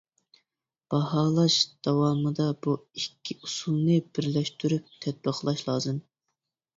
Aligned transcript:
باھالاش 0.93 1.57
داۋامىدا 1.87 2.47
بۇ 2.67 2.73
ئىككى 2.99 3.37
ئۇسۇلنى 3.49 3.99
بىرلەشتۈرۈپ 4.15 4.89
تەتبىقلاش 5.05 5.63
لازىم. 5.69 6.01